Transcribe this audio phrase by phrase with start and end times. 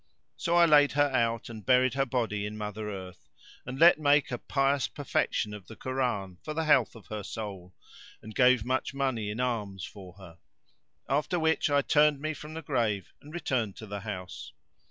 [0.35, 3.29] So I laid her out and buried her body in mother earth
[3.67, 7.75] and let make a pious perlection of the Koran[FN#552] for the health of her soul,
[8.19, 10.39] and gave much money in alms for her;
[11.07, 14.53] after which I turned me from the grave and returned to the house.